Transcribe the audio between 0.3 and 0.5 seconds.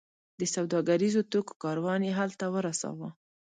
د